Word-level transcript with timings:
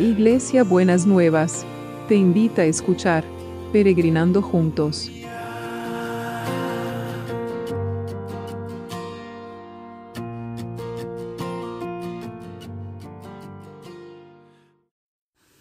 Iglesia 0.00 0.64
Buenas 0.64 1.04
Nuevas, 1.06 1.66
te 2.08 2.14
invita 2.14 2.62
a 2.62 2.64
escuchar 2.64 3.22
Peregrinando 3.70 4.40
Juntos. 4.40 5.10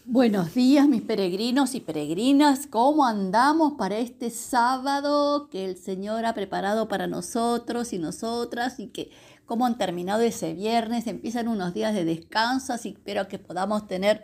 Buenos 0.06 0.54
días 0.54 0.88
mis 0.88 1.02
peregrinos 1.02 1.76
y 1.76 1.82
peregrinas, 1.82 2.66
¿cómo 2.66 3.06
andamos 3.06 3.74
para 3.74 3.98
este 3.98 4.30
sábado 4.30 5.50
que 5.50 5.66
el 5.66 5.76
Señor 5.76 6.26
ha 6.26 6.34
preparado 6.34 6.88
para 6.88 7.08
nosotros 7.08 7.92
y 7.92 8.00
nosotras 8.00 8.80
y 8.80 8.88
que 8.88 9.12
cómo 9.50 9.66
han 9.66 9.80
terminado 9.80 10.22
ese 10.22 10.54
viernes? 10.54 11.08
Empiezan 11.08 11.48
unos 11.48 11.74
días 11.74 11.96
de 11.96 12.06
descanso, 12.06 12.72
así 12.72 12.90
espero 12.90 13.28
que 13.28 13.40
podamos 13.40 13.88
tener 13.88 14.24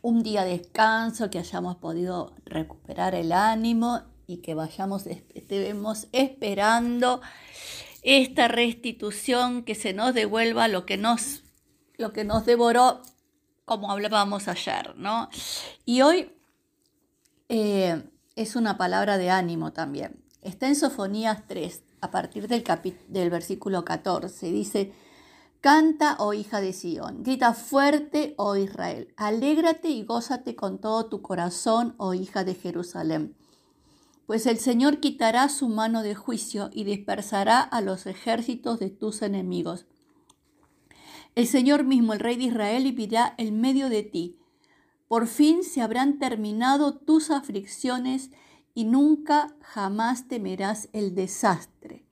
un 0.00 0.22
día 0.22 0.44
de 0.44 0.58
descanso, 0.58 1.28
que 1.28 1.40
hayamos 1.40 1.74
podido 1.78 2.36
recuperar 2.44 3.16
el 3.16 3.32
ánimo 3.32 4.02
y 4.28 4.36
que 4.36 4.54
vayamos, 4.54 5.08
estemos 5.08 6.06
esperando 6.12 7.20
esta 8.02 8.46
restitución, 8.46 9.64
que 9.64 9.74
se 9.74 9.92
nos 9.92 10.14
devuelva 10.14 10.68
lo 10.68 10.86
que 10.86 10.96
nos, 10.96 11.42
lo 11.96 12.12
que 12.12 12.22
nos 12.22 12.46
devoró 12.46 13.02
como 13.64 13.90
hablábamos 13.90 14.46
ayer, 14.46 14.94
¿no? 14.96 15.30
Y 15.84 16.02
hoy 16.02 16.30
eh, 17.48 18.08
es 18.36 18.54
una 18.54 18.78
palabra 18.78 19.18
de 19.18 19.30
ánimo 19.30 19.72
también. 19.72 20.22
Está 20.42 20.68
en 20.68 20.76
Sofonías 20.76 21.48
3, 21.48 21.82
a 22.00 22.10
partir 22.10 22.48
del, 22.48 22.64
del 23.08 23.30
versículo 23.30 23.84
14. 23.84 24.50
Dice, 24.50 24.92
Canta, 25.60 26.16
oh 26.20 26.34
hija 26.34 26.60
de 26.60 26.72
Sión, 26.72 27.24
grita 27.24 27.52
fuerte, 27.52 28.34
oh 28.36 28.54
Israel, 28.54 29.12
alégrate 29.16 29.88
y 29.88 30.04
gózate 30.04 30.54
con 30.54 30.78
todo 30.78 31.06
tu 31.06 31.20
corazón, 31.20 31.94
oh 31.96 32.14
hija 32.14 32.44
de 32.44 32.54
Jerusalén. 32.54 33.34
Pues 34.26 34.46
el 34.46 34.58
Señor 34.58 35.00
quitará 35.00 35.48
su 35.48 35.68
mano 35.68 36.02
de 36.02 36.14
juicio 36.14 36.70
y 36.72 36.84
dispersará 36.84 37.60
a 37.60 37.80
los 37.80 38.06
ejércitos 38.06 38.78
de 38.78 38.90
tus 38.90 39.22
enemigos. 39.22 39.86
El 41.34 41.48
Señor 41.48 41.82
mismo, 41.82 42.12
el 42.12 42.20
Rey 42.20 42.36
de 42.36 42.44
Israel, 42.44 42.84
vivirá 42.84 43.34
en 43.36 43.60
medio 43.60 43.88
de 43.88 44.04
ti. 44.04 44.38
Por 45.08 45.26
fin 45.26 45.64
se 45.64 45.80
habrán 45.80 46.18
terminado 46.20 46.94
tus 46.94 47.30
aflicciones 47.30 48.30
y 48.78 48.84
nunca 48.84 49.56
jamás 49.60 50.28
temerás 50.28 50.88
el 50.92 51.16
desastre. 51.16 52.06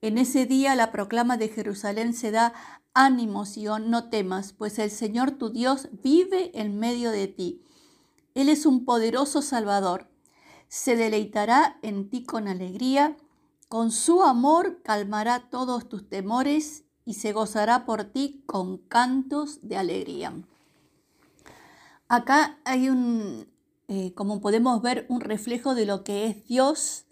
En 0.00 0.18
ese 0.18 0.46
día 0.46 0.74
la 0.74 0.90
proclama 0.90 1.36
de 1.36 1.48
Jerusalén 1.48 2.12
se 2.12 2.32
da, 2.32 2.54
ánimo, 2.92 3.46
Sion, 3.46 3.88
no 3.88 4.10
temas, 4.10 4.52
pues 4.52 4.80
el 4.80 4.90
Señor 4.90 5.30
tu 5.30 5.50
Dios 5.50 5.90
vive 6.02 6.50
en 6.60 6.76
medio 6.76 7.12
de 7.12 7.28
ti. 7.28 7.62
Él 8.34 8.48
es 8.48 8.66
un 8.66 8.84
poderoso 8.84 9.42
Salvador. 9.42 10.10
Se 10.66 10.96
deleitará 10.96 11.78
en 11.82 12.10
ti 12.10 12.24
con 12.24 12.48
alegría, 12.48 13.16
con 13.68 13.92
su 13.92 14.24
amor 14.24 14.82
calmará 14.82 15.50
todos 15.50 15.88
tus 15.88 16.08
temores 16.08 16.82
y 17.04 17.14
se 17.14 17.32
gozará 17.32 17.86
por 17.86 18.02
ti 18.02 18.42
con 18.46 18.78
cantos 18.78 19.60
de 19.62 19.76
alegría. 19.76 20.32
Acá 22.08 22.58
hay 22.64 22.88
un, 22.88 23.46
eh, 23.88 24.14
como 24.14 24.40
podemos 24.40 24.80
ver, 24.82 25.06
un 25.08 25.20
reflejo 25.20 25.74
de 25.74 25.86
lo 25.86 26.04
que 26.04 26.26
es 26.26 26.46
Dios, 26.46 27.06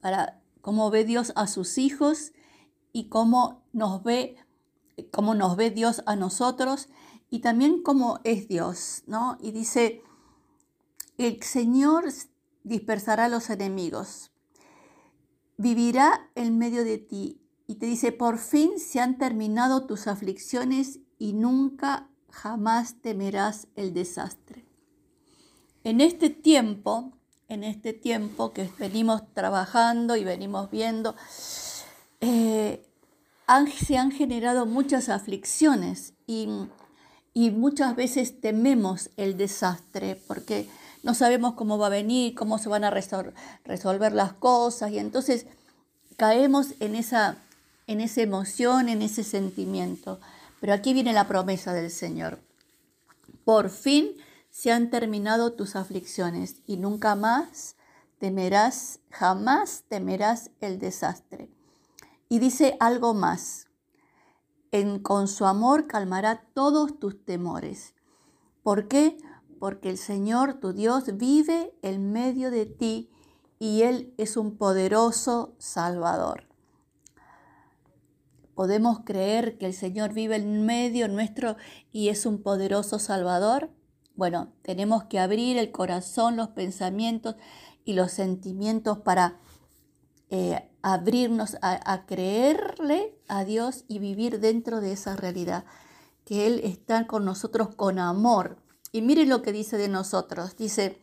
para 0.00 0.40
cómo 0.60 0.90
ve 0.90 1.04
Dios 1.04 1.32
a 1.36 1.46
sus 1.46 1.78
hijos 1.78 2.32
y 2.92 3.08
cómo 3.08 3.62
nos 3.72 4.02
ve, 4.02 4.36
cómo 5.12 5.34
nos 5.34 5.56
ve 5.56 5.70
Dios 5.70 6.02
a 6.06 6.16
nosotros 6.16 6.88
y 7.30 7.40
también 7.40 7.82
cómo 7.82 8.20
es 8.24 8.48
Dios, 8.48 9.02
¿no? 9.06 9.36
Y 9.40 9.52
dice, 9.52 10.02
el 11.18 11.42
Señor 11.42 12.04
dispersará 12.64 13.26
a 13.26 13.28
los 13.28 13.50
enemigos, 13.50 14.30
vivirá 15.56 16.30
en 16.34 16.58
medio 16.58 16.84
de 16.84 16.98
ti 16.98 17.40
y 17.66 17.76
te 17.76 17.86
dice, 17.86 18.12
por 18.12 18.38
fin 18.38 18.78
se 18.78 19.00
han 19.00 19.18
terminado 19.18 19.86
tus 19.86 20.06
aflicciones 20.06 21.00
y 21.18 21.32
nunca 21.32 22.10
jamás 22.30 23.00
temerás 23.00 23.68
el 23.76 23.92
desastre. 23.94 24.65
En 25.86 26.00
este 26.00 26.30
tiempo, 26.30 27.12
en 27.48 27.62
este 27.62 27.92
tiempo 27.92 28.52
que 28.52 28.68
venimos 28.76 29.22
trabajando 29.34 30.16
y 30.16 30.24
venimos 30.24 30.68
viendo, 30.68 31.14
eh, 32.20 32.84
se 33.78 33.96
han 33.96 34.10
generado 34.10 34.66
muchas 34.66 35.08
aflicciones 35.08 36.14
y, 36.26 36.48
muchas 37.52 37.94
veces 37.94 38.40
tememos 38.40 39.10
el 39.16 39.36
desastre 39.36 40.20
porque 40.26 40.68
no 41.04 41.14
sabemos 41.14 41.54
cómo 41.54 41.78
va 41.78 41.86
a 41.86 41.90
venir, 41.90 42.34
cómo 42.34 42.58
se 42.58 42.68
van 42.68 42.82
a 42.82 42.90
resolver 42.90 44.12
las 44.12 44.32
cosas 44.32 44.90
y 44.90 44.98
entonces 44.98 45.46
caemos 46.16 46.74
en 46.80 46.96
esa 46.96 47.36
en 47.86 48.00
esa 48.00 48.22
emoción, 48.22 48.88
en 48.88 49.02
ese 49.02 49.22
sentimiento. 49.22 50.18
Pero 50.60 50.72
aquí 50.72 50.92
viene 50.94 51.12
la 51.12 51.28
promesa 51.28 51.72
del 51.72 51.92
Señor. 51.92 52.40
Por 53.44 53.70
fin 53.70 54.16
se 54.56 54.72
han 54.72 54.88
terminado 54.88 55.52
tus 55.52 55.76
aflicciones 55.76 56.62
y 56.64 56.78
nunca 56.78 57.14
más 57.14 57.76
temerás, 58.18 59.00
jamás 59.10 59.84
temerás 59.86 60.50
el 60.62 60.78
desastre. 60.78 61.50
Y 62.30 62.38
dice 62.38 62.78
algo 62.80 63.12
más. 63.12 63.68
En, 64.72 65.00
con 65.00 65.28
su 65.28 65.44
amor 65.44 65.86
calmará 65.86 66.46
todos 66.54 66.98
tus 66.98 67.22
temores. 67.22 67.94
¿Por 68.62 68.88
qué? 68.88 69.18
Porque 69.60 69.90
el 69.90 69.98
Señor 69.98 70.54
tu 70.54 70.72
Dios 70.72 71.04
vive 71.18 71.76
en 71.82 72.10
medio 72.10 72.50
de 72.50 72.64
ti 72.64 73.10
y 73.58 73.82
Él 73.82 74.14
es 74.16 74.38
un 74.38 74.56
poderoso 74.56 75.54
Salvador. 75.58 76.48
¿Podemos 78.54 79.00
creer 79.04 79.58
que 79.58 79.66
el 79.66 79.74
Señor 79.74 80.14
vive 80.14 80.36
en 80.36 80.64
medio 80.64 81.08
nuestro 81.08 81.56
y 81.92 82.08
es 82.08 82.24
un 82.24 82.42
poderoso 82.42 82.98
Salvador? 82.98 83.70
Bueno, 84.16 84.52
tenemos 84.62 85.04
que 85.04 85.18
abrir 85.18 85.58
el 85.58 85.70
corazón, 85.70 86.36
los 86.36 86.48
pensamientos 86.48 87.36
y 87.84 87.92
los 87.92 88.12
sentimientos 88.12 88.98
para 88.98 89.38
eh, 90.30 90.68
abrirnos 90.82 91.56
a, 91.60 91.92
a 91.92 92.06
creerle 92.06 93.16
a 93.28 93.44
Dios 93.44 93.84
y 93.88 93.98
vivir 93.98 94.40
dentro 94.40 94.80
de 94.80 94.92
esa 94.92 95.16
realidad, 95.16 95.64
que 96.24 96.46
Él 96.46 96.60
está 96.64 97.06
con 97.06 97.24
nosotros 97.24 97.74
con 97.76 97.98
amor. 97.98 98.56
Y 98.90 99.02
mire 99.02 99.26
lo 99.26 99.42
que 99.42 99.52
dice 99.52 99.76
de 99.76 99.88
nosotros. 99.88 100.56
Dice, 100.56 101.02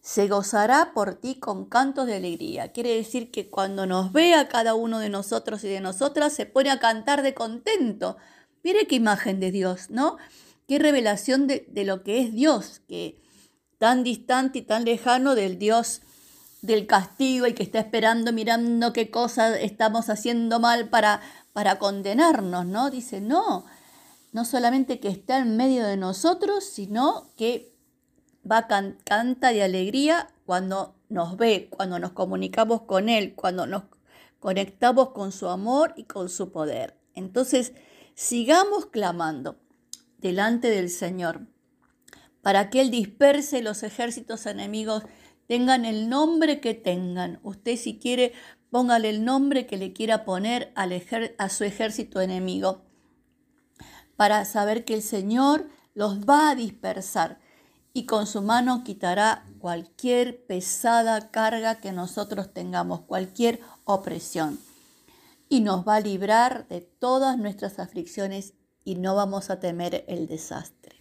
se 0.00 0.28
gozará 0.28 0.92
por 0.94 1.14
ti 1.14 1.36
con 1.36 1.64
cantos 1.64 2.06
de 2.06 2.16
alegría. 2.16 2.72
Quiere 2.72 2.94
decir 2.94 3.30
que 3.30 3.50
cuando 3.50 3.86
nos 3.86 4.12
ve 4.12 4.34
a 4.34 4.48
cada 4.48 4.74
uno 4.74 4.98
de 4.98 5.08
nosotros 5.08 5.64
y 5.64 5.68
de 5.68 5.80
nosotras, 5.80 6.32
se 6.32 6.46
pone 6.46 6.70
a 6.70 6.78
cantar 6.78 7.22
de 7.22 7.34
contento. 7.34 8.16
Mire 8.62 8.86
qué 8.86 8.96
imagen 8.96 9.40
de 9.40 9.50
Dios, 9.50 9.90
¿no? 9.90 10.18
Qué 10.68 10.78
revelación 10.78 11.46
de, 11.46 11.66
lo 11.86 12.02
que 12.02 12.20
es 12.20 12.34
Dios, 12.34 12.82
que 12.86 13.18
tan 13.78 14.04
distante 14.04 14.58
y 14.58 14.62
tan 14.62 14.84
lejano 14.84 15.34
del 15.34 15.58
Dios 15.58 16.02
del 16.60 16.86
castigo 16.86 17.46
y 17.46 17.54
que 17.54 17.62
está 17.62 17.78
esperando, 17.78 18.34
mirando 18.34 18.92
qué 18.92 19.10
cosas 19.10 19.56
estamos 19.62 20.10
haciendo 20.10 20.60
mal 20.60 20.90
para, 20.90 21.22
para 21.54 21.78
condenarnos, 21.78 22.66
¿no? 22.66 22.90
Dice, 22.90 23.22
no, 23.22 23.64
no 24.32 24.44
solamente 24.44 25.00
que 25.00 25.08
está 25.08 25.38
en 25.38 25.56
medio 25.56 25.86
de 25.86 25.96
nosotros, 25.96 26.64
sino 26.64 27.32
que 27.34 27.74
va 28.44 28.66
canta 28.66 29.52
de 29.52 29.62
alegría 29.62 30.28
cuando 30.44 30.96
nos 31.08 31.38
ve, 31.38 31.70
cuando 31.70 31.98
nos 31.98 32.12
comunicamos 32.12 32.82
con 32.82 33.08
Él, 33.08 33.34
cuando 33.34 33.66
nos 33.66 33.84
conectamos 34.38 35.12
con 35.12 35.32
su 35.32 35.48
amor 35.48 35.94
y 35.96 36.04
con 36.04 36.28
su 36.28 36.52
poder. 36.52 36.94
Entonces, 37.14 37.72
sigamos 38.14 38.84
clamando 38.84 39.56
delante 40.18 40.68
del 40.70 40.90
Señor 40.90 41.46
para 42.42 42.70
que 42.70 42.80
Él 42.80 42.90
disperse 42.90 43.62
los 43.62 43.82
ejércitos 43.82 44.46
enemigos, 44.46 45.02
tengan 45.46 45.84
el 45.84 46.08
nombre 46.08 46.60
que 46.60 46.72
tengan. 46.72 47.40
Usted 47.42 47.76
si 47.76 47.98
quiere, 47.98 48.32
póngale 48.70 49.10
el 49.10 49.24
nombre 49.24 49.66
que 49.66 49.76
le 49.76 49.92
quiera 49.92 50.24
poner 50.24 50.72
a 50.74 51.48
su 51.48 51.64
ejército 51.64 52.20
enemigo, 52.20 52.86
para 54.16 54.44
saber 54.44 54.84
que 54.84 54.94
el 54.94 55.02
Señor 55.02 55.68
los 55.94 56.20
va 56.20 56.50
a 56.50 56.54
dispersar 56.54 57.38
y 57.92 58.06
con 58.06 58.26
su 58.26 58.42
mano 58.42 58.82
quitará 58.84 59.44
cualquier 59.58 60.44
pesada 60.46 61.30
carga 61.30 61.80
que 61.80 61.92
nosotros 61.92 62.52
tengamos, 62.52 63.00
cualquier 63.02 63.60
opresión. 63.84 64.58
Y 65.48 65.60
nos 65.60 65.86
va 65.86 65.96
a 65.96 66.00
librar 66.00 66.66
de 66.68 66.80
todas 66.80 67.38
nuestras 67.38 67.78
aflicciones 67.78 68.54
y 68.84 68.94
no 68.96 69.14
vamos 69.14 69.50
a 69.50 69.60
temer 69.60 70.04
el 70.08 70.26
desastre. 70.26 70.96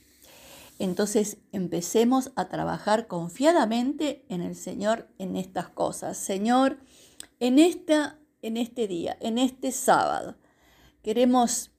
Entonces 0.80 1.38
empecemos 1.52 2.32
a 2.36 2.50
trabajar 2.50 3.08
confiadamente 3.08 4.26
en 4.30 4.42
el 4.42 4.56
Señor 4.56 5.10
en 5.18 5.36
estas 5.36 5.70
cosas. 5.70 6.18
Señor, 6.18 6.78
en, 7.40 7.58
esta, 7.60 8.20
en 8.42 8.58
este 8.58 8.88
día, 8.88 9.18
en 9.20 9.38
este 9.38 9.72
sábado, 9.72 10.36
queremos 11.02 11.72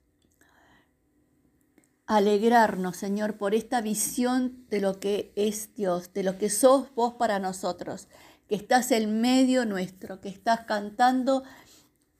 alegrarnos, 2.09 2.97
Señor, 2.97 3.37
por 3.37 3.53
esta 3.53 3.81
visión 3.81 4.65
de 4.69 4.81
lo 4.81 4.99
que 4.99 5.31
es 5.35 5.75
Dios, 5.75 6.11
de 6.11 6.23
lo 6.23 6.39
que 6.39 6.49
sos 6.49 6.93
vos 6.95 7.13
para 7.13 7.37
nosotros, 7.37 8.07
que 8.47 8.55
estás 8.55 8.91
en 8.91 9.21
medio 9.21 9.63
nuestro, 9.63 10.19
que 10.19 10.29
estás 10.29 10.61
cantando 10.61 11.43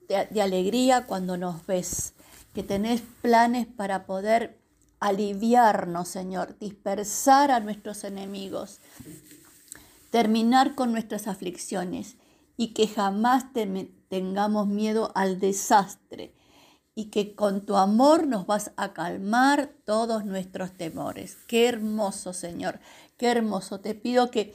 de, 0.07 0.41
alegría 0.41 1.07
cuando 1.07 1.37
nos 1.37 1.65
ves, 1.65 2.13
que 2.59 2.63
tenés 2.63 3.01
planes 3.21 3.67
para 3.67 4.05
poder 4.05 4.59
aliviarnos, 4.99 6.09
Señor, 6.09 6.59
dispersar 6.59 7.51
a 7.51 7.61
nuestros 7.61 8.03
enemigos, 8.03 8.81
terminar 10.09 10.75
con 10.75 10.91
nuestras 10.91 11.27
aflicciones 11.27 12.17
y 12.57 12.73
que 12.73 12.89
jamás 12.89 13.45
tengamos 14.09 14.67
miedo 14.67 15.13
al 15.15 15.39
desastre 15.39 16.33
y 16.95 17.05
que 17.05 17.33
con 17.33 17.65
tu 17.65 17.77
amor 17.77 18.27
nos 18.27 18.45
vas 18.45 18.73
a 18.75 18.91
calmar 18.91 19.71
todos 19.85 20.25
nuestros 20.25 20.73
temores. 20.73 21.37
Qué 21.47 21.65
hermoso, 21.65 22.33
Señor, 22.33 22.81
qué 23.15 23.27
hermoso. 23.27 23.79
Te 23.79 23.95
pido 23.95 24.31
que 24.31 24.53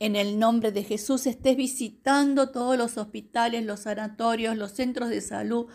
en 0.00 0.16
el 0.16 0.38
nombre 0.38 0.70
de 0.70 0.84
Jesús 0.84 1.26
estés 1.26 1.56
visitando 1.56 2.50
todos 2.50 2.76
los 2.76 2.98
hospitales, 2.98 3.64
los 3.64 3.80
sanatorios, 3.80 4.54
los 4.54 4.72
centros 4.72 5.08
de 5.08 5.22
salud, 5.22 5.68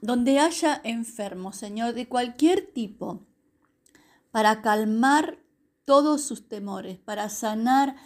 donde 0.00 0.38
haya 0.38 0.80
enfermos, 0.84 1.56
Señor, 1.56 1.94
de 1.94 2.08
cualquier 2.08 2.72
tipo, 2.72 3.26
para 4.30 4.62
calmar 4.62 5.38
todos 5.84 6.22
sus 6.22 6.48
temores, 6.48 6.98
para 6.98 7.28
sanar 7.28 7.96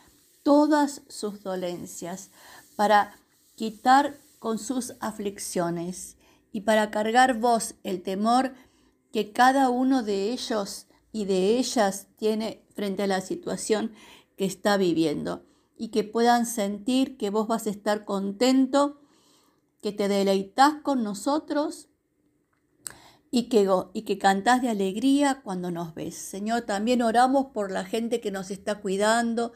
todas 0.42 1.02
sus 1.08 1.42
dolencias, 1.42 2.30
para 2.76 3.16
quitar 3.56 4.18
con 4.38 4.58
sus 4.58 4.94
aflicciones 5.00 6.16
y 6.52 6.62
para 6.62 6.90
cargar 6.90 7.38
vos 7.38 7.74
el 7.82 8.02
temor 8.02 8.54
que 9.12 9.32
cada 9.32 9.70
uno 9.70 10.02
de 10.02 10.32
ellos 10.32 10.86
y 11.12 11.24
de 11.24 11.58
ellas 11.58 12.08
tiene 12.16 12.64
frente 12.74 13.04
a 13.04 13.06
la 13.06 13.20
situación 13.20 13.92
que 14.36 14.44
está 14.44 14.76
viviendo 14.76 15.44
y 15.76 15.88
que 15.88 16.04
puedan 16.04 16.46
sentir 16.46 17.16
que 17.16 17.30
vos 17.30 17.46
vas 17.46 17.66
a 17.66 17.70
estar 17.70 18.04
contento, 18.04 19.00
que 19.84 19.92
te 19.92 20.08
deleitas 20.08 20.76
con 20.82 21.02
nosotros 21.02 21.90
y 23.30 23.50
que, 23.50 23.68
y 23.92 24.02
que 24.06 24.16
cantás 24.16 24.62
de 24.62 24.70
alegría 24.70 25.42
cuando 25.44 25.70
nos 25.70 25.94
ves. 25.94 26.14
Señor, 26.14 26.62
también 26.62 27.02
oramos 27.02 27.48
por 27.52 27.70
la 27.70 27.84
gente 27.84 28.22
que 28.22 28.30
nos 28.30 28.50
está 28.50 28.76
cuidando, 28.76 29.52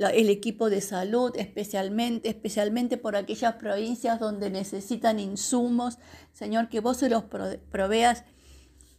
el 0.00 0.30
equipo 0.30 0.68
de 0.68 0.80
salud, 0.80 1.30
especialmente, 1.36 2.28
especialmente 2.28 2.96
por 2.96 3.14
aquellas 3.14 3.54
provincias 3.54 4.18
donde 4.18 4.50
necesitan 4.50 5.20
insumos. 5.20 5.98
Señor, 6.32 6.68
que 6.68 6.80
vos 6.80 6.96
se 6.96 7.08
los 7.08 7.22
proveas 7.22 8.24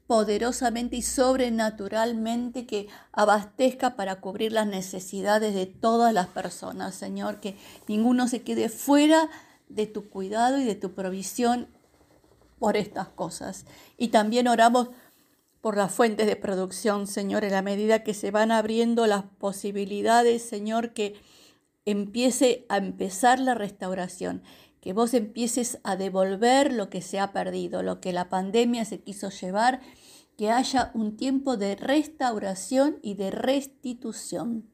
poderosamente 0.07 0.95
y 0.95 1.01
sobrenaturalmente 1.01 2.65
que 2.65 2.87
abastezca 3.11 3.97
para 3.97 4.21
cubrir 4.21 4.53
las 4.53 4.65
necesidades 4.65 5.53
de 5.53 5.65
todas 5.65 6.13
las 6.13 6.27
personas, 6.27 6.95
Señor, 6.95 7.41
que 7.41 7.57
ninguno 7.89 8.29
se 8.29 8.43
quede 8.43 8.69
fuera 8.69 9.29
de 9.69 9.87
tu 9.87 10.09
cuidado 10.09 10.59
y 10.59 10.65
de 10.65 10.75
tu 10.75 10.93
provisión 10.93 11.67
por 12.59 12.75
estas 12.75 13.07
cosas. 13.07 13.65
Y 13.97 14.09
también 14.09 14.47
oramos 14.47 14.89
por 15.61 15.77
las 15.77 15.91
fuentes 15.91 16.27
de 16.27 16.35
producción, 16.35 17.07
Señor, 17.07 17.43
en 17.43 17.51
la 17.51 17.61
medida 17.61 18.03
que 18.03 18.13
se 18.13 18.31
van 18.31 18.51
abriendo 18.51 19.07
las 19.07 19.23
posibilidades, 19.23 20.41
Señor, 20.41 20.93
que 20.93 21.15
empiece 21.85 22.65
a 22.69 22.77
empezar 22.77 23.39
la 23.39 23.55
restauración, 23.55 24.43
que 24.81 24.93
vos 24.93 25.13
empieces 25.13 25.79
a 25.83 25.95
devolver 25.95 26.71
lo 26.73 26.89
que 26.89 27.01
se 27.01 27.19
ha 27.19 27.31
perdido, 27.31 27.83
lo 27.83 27.99
que 27.99 28.13
la 28.13 28.29
pandemia 28.29 28.85
se 28.85 29.01
quiso 29.01 29.29
llevar 29.29 29.81
que 30.39 30.51
haya 30.51 30.89
un 30.93 31.17
tiempo 31.17 31.57
de 31.57 31.75
restauración 31.75 32.99
y 33.01 33.15
de 33.15 33.29
restitución 33.29 34.69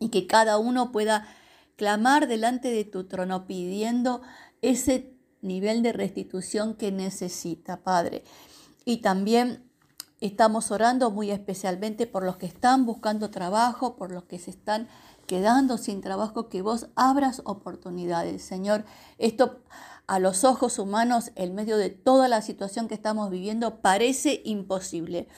y 0.00 0.08
que 0.08 0.26
cada 0.26 0.58
uno 0.58 0.90
pueda 0.90 1.28
clamar 1.76 2.28
delante 2.28 2.70
de 2.70 2.84
tu 2.84 3.04
trono 3.04 3.46
pidiendo 3.46 4.22
ese 4.62 5.14
nivel 5.42 5.82
de 5.82 5.92
restitución 5.92 6.74
que 6.74 6.92
necesita, 6.92 7.82
Padre. 7.82 8.24
Y 8.84 8.98
también 8.98 9.64
estamos 10.20 10.70
orando 10.70 11.10
muy 11.10 11.30
especialmente 11.30 12.06
por 12.06 12.24
los 12.24 12.36
que 12.36 12.46
están 12.46 12.86
buscando 12.86 13.30
trabajo, 13.30 13.96
por 13.96 14.10
los 14.10 14.24
que 14.24 14.38
se 14.38 14.50
están 14.50 14.88
quedando 15.26 15.78
sin 15.78 16.00
trabajo, 16.00 16.48
que 16.48 16.62
vos 16.62 16.88
abras 16.94 17.42
oportunidades, 17.44 18.42
Señor. 18.42 18.84
Esto 19.18 19.60
a 20.06 20.18
los 20.18 20.44
ojos 20.44 20.78
humanos, 20.78 21.30
en 21.34 21.54
medio 21.54 21.76
de 21.76 21.90
toda 21.90 22.28
la 22.28 22.42
situación 22.42 22.88
que 22.88 22.94
estamos 22.94 23.30
viviendo, 23.30 23.80
parece 23.80 24.42
imposible. 24.44 25.28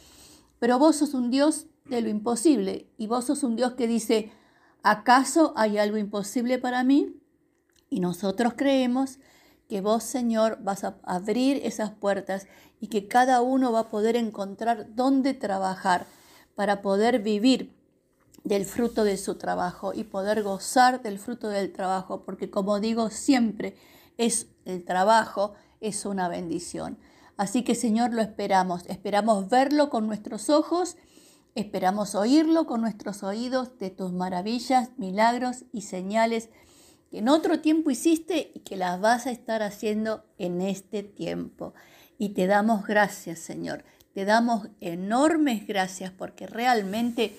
Pero 0.58 0.78
vos 0.78 0.96
sos 0.96 1.14
un 1.14 1.30
Dios 1.30 1.66
de 1.84 2.00
lo 2.00 2.08
imposible 2.08 2.90
y 2.96 3.06
vos 3.06 3.26
sos 3.26 3.42
un 3.42 3.56
Dios 3.56 3.74
que 3.74 3.86
dice, 3.86 4.32
¿acaso 4.90 5.52
hay 5.56 5.78
algo 5.78 5.96
imposible 5.96 6.58
para 6.58 6.84
mí? 6.84 7.20
Y 7.90 8.00
nosotros 8.00 8.54
creemos 8.56 9.18
que 9.68 9.80
vos, 9.80 10.04
Señor, 10.04 10.58
vas 10.62 10.84
a 10.84 10.98
abrir 11.02 11.60
esas 11.64 11.90
puertas 11.90 12.46
y 12.80 12.86
que 12.86 13.08
cada 13.08 13.42
uno 13.42 13.72
va 13.72 13.80
a 13.80 13.88
poder 13.88 14.14
encontrar 14.14 14.94
dónde 14.94 15.34
trabajar 15.34 16.06
para 16.54 16.82
poder 16.82 17.20
vivir 17.20 17.74
del 18.44 18.64
fruto 18.64 19.02
de 19.02 19.16
su 19.16 19.34
trabajo 19.34 19.92
y 19.92 20.04
poder 20.04 20.44
gozar 20.44 21.02
del 21.02 21.18
fruto 21.18 21.48
del 21.48 21.72
trabajo, 21.72 22.22
porque 22.24 22.48
como 22.48 22.78
digo 22.78 23.10
siempre, 23.10 23.76
es 24.18 24.46
el 24.64 24.84
trabajo, 24.84 25.54
es 25.80 26.06
una 26.06 26.28
bendición. 26.28 26.96
Así 27.36 27.64
que 27.64 27.74
Señor, 27.74 28.14
lo 28.14 28.22
esperamos, 28.22 28.84
esperamos 28.86 29.48
verlo 29.48 29.90
con 29.90 30.06
nuestros 30.06 30.48
ojos, 30.48 30.96
esperamos 31.56 32.14
oírlo 32.14 32.66
con 32.66 32.82
nuestros 32.82 33.22
oídos 33.22 33.78
de 33.78 33.90
tus 33.90 34.12
maravillas, 34.12 34.90
milagros 34.98 35.64
y 35.72 35.82
señales 35.82 36.50
que 37.10 37.18
en 37.18 37.28
otro 37.28 37.60
tiempo 37.60 37.90
hiciste 37.90 38.52
y 38.54 38.60
que 38.60 38.76
las 38.76 39.00
vas 39.00 39.26
a 39.26 39.30
estar 39.30 39.62
haciendo 39.62 40.24
en 40.38 40.60
este 40.60 41.02
tiempo. 41.02 41.72
Y 42.18 42.30
te 42.30 42.46
damos 42.46 42.86
gracias, 42.86 43.38
Señor. 43.38 43.84
Te 44.12 44.24
damos 44.24 44.68
enormes 44.80 45.66
gracias 45.66 46.10
porque 46.10 46.46
realmente 46.46 47.38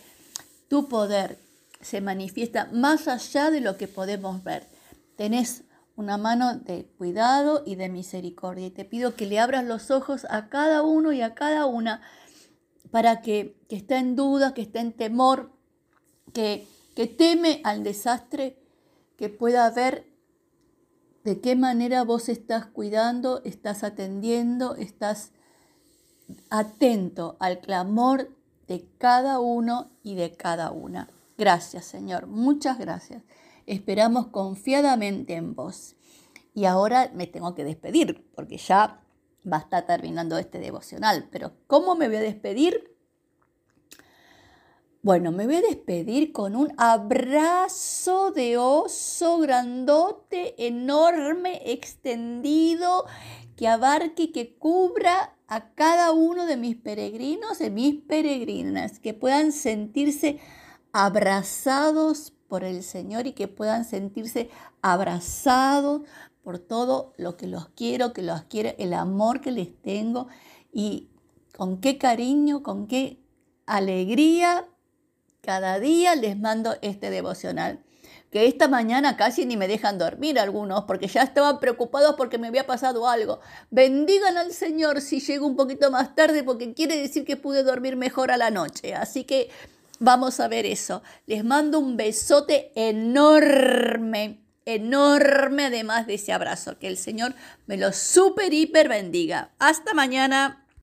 tu 0.68 0.88
poder 0.88 1.38
se 1.82 2.02
manifiesta 2.02 2.70
más 2.74 3.08
allá 3.08 3.52
de 3.52 3.62
lo 3.62 3.78
que 3.78 3.88
podemos 3.88 4.44
ver. 4.44 4.68
Tenés 5.16 5.64
una 5.96 6.18
mano 6.18 6.56
de 6.56 6.86
cuidado 6.98 7.64
y 7.66 7.76
de 7.76 7.90
misericordia. 7.90 8.68
Y 8.68 8.72
te 8.72 8.86
pido 8.86 9.16
que 9.16 9.26
le 9.26 9.40
abras 9.40 9.66
los 9.66 9.92
ojos 9.92 10.26
a 10.30 10.48
cada 10.50 10.84
uno 10.84 11.12
y 11.12 11.22
a 11.22 11.34
cada 11.34 11.66
una 11.66 12.02
para 12.92 13.22
que, 13.22 13.58
que 13.70 13.76
esté 13.76 13.98
en 13.98 14.16
duda, 14.16 14.54
que 14.54 14.62
esté 14.62 14.80
en 14.80 14.94
temor, 14.94 15.52
que, 16.34 16.68
que 16.96 17.08
teme 17.08 17.62
al 17.64 17.84
desastre, 17.84 18.58
que 19.18 19.30
pueda 19.30 19.70
ver 19.72 20.08
de 21.24 21.42
qué 21.42 21.56
manera 21.56 22.04
vos 22.04 22.30
estás 22.30 22.68
cuidando, 22.68 23.42
estás 23.44 23.84
atendiendo, 23.84 24.76
estás 24.76 25.32
atento 26.50 27.36
al 27.40 27.60
clamor 27.60 28.32
de 28.68 28.88
cada 28.98 29.40
uno 29.40 29.90
y 30.04 30.16
de 30.16 30.36
cada 30.36 30.72
una. 30.72 31.10
Gracias, 31.38 31.86
Señor. 31.86 32.28
Muchas 32.28 32.78
gracias. 32.78 33.24
Esperamos 33.66 34.28
confiadamente 34.28 35.36
en 35.36 35.54
vos. 35.54 35.96
Y 36.54 36.66
ahora 36.66 37.12
me 37.14 37.28
tengo 37.28 37.54
que 37.54 37.64
despedir, 37.64 38.26
porque 38.34 38.58
ya 38.58 39.02
va 39.52 39.58
a 39.58 39.62
estar 39.62 39.86
terminando 39.86 40.38
este 40.38 40.60
devocional. 40.60 41.28
Pero 41.32 41.54
¿cómo 41.68 41.96
me 41.96 42.08
voy 42.08 42.18
a 42.18 42.22
despedir? 42.22 42.96
Bueno, 45.02 45.32
me 45.32 45.46
voy 45.46 45.56
a 45.56 45.62
despedir 45.62 46.34
con 46.34 46.56
un 46.56 46.74
abrazo 46.78 48.32
de 48.32 48.58
oso 48.58 49.40
grandote, 49.40 50.68
enorme, 50.68 51.62
extendido, 51.72 53.06
que 53.56 53.68
abarque 53.68 54.24
y 54.24 54.32
que 54.32 54.58
cubra 54.58 55.36
a 55.48 55.74
cada 55.76 56.12
uno 56.12 56.46
de 56.46 56.58
mis 56.58 56.76
peregrinos, 56.76 57.60
de 57.60 57.70
mis 57.70 57.96
peregrinas, 58.02 59.00
que 59.00 59.14
puedan 59.14 59.54
sentirse 59.54 60.40
abrazados 60.92 62.34
por 62.48 62.64
el 62.64 62.84
Señor 62.84 63.28
y 63.28 63.34
que 63.34 63.48
puedan 63.48 63.86
sentirse 63.86 64.50
abrazados 64.82 66.02
por 66.48 66.60
todo 66.60 67.14
lo 67.18 67.36
que 67.36 67.46
los 67.46 67.68
quiero, 67.76 68.14
que 68.14 68.22
los 68.22 68.44
quiero, 68.44 68.74
el 68.78 68.94
amor 68.94 69.42
que 69.42 69.52
les 69.52 69.68
tengo 69.82 70.30
y 70.72 71.10
con 71.58 71.82
qué 71.82 71.98
cariño, 71.98 72.64
con 72.64 72.88
qué 72.88 73.20
alegría 73.66 74.66
cada 75.42 75.78
día 75.82 76.16
les 76.16 76.40
mando 76.40 76.78
este 76.82 77.10
devocional. 77.10 77.84
Que 78.32 78.48
esta 78.48 78.70
mañana 78.70 79.18
casi 79.18 79.46
ni 79.46 79.58
me 79.58 79.68
dejan 79.68 79.98
dormir 79.98 80.40
algunos 80.40 80.86
porque 80.86 81.08
ya 81.08 81.24
estaban 81.24 81.60
preocupados 81.60 82.16
porque 82.16 82.38
me 82.38 82.48
había 82.48 82.66
pasado 82.66 83.10
algo. 83.10 83.42
Bendigan 83.70 84.38
al 84.38 84.54
Señor 84.54 85.02
si 85.02 85.20
llego 85.20 85.46
un 85.46 85.58
poquito 85.58 85.92
más 85.92 86.16
tarde 86.16 86.46
porque 86.46 86.74
quiere 86.74 86.96
decir 86.96 87.26
que 87.26 87.36
pude 87.36 87.64
dormir 87.64 87.98
mejor 87.98 88.32
a 88.32 88.38
la 88.38 88.52
noche. 88.52 88.96
Así 88.96 89.26
que 89.26 89.50
Vamos 90.00 90.40
a 90.40 90.48
ver 90.48 90.66
eso. 90.66 91.02
Les 91.26 91.44
mando 91.44 91.80
un 91.80 91.98
besote 91.98 92.72
enorme, 92.76 94.47
enorme 94.68 95.66
además 95.66 96.06
de 96.06 96.16
ese 96.16 96.34
abrazo. 96.34 96.78
Que 96.78 96.88
el 96.88 96.98
Señor 96.98 97.34
me 97.66 97.78
lo 97.78 97.92
super 97.94 98.54
hiper 98.54 98.90
bendiga. 98.90 99.52
Hasta 99.58 99.94
mañana. 99.94 100.67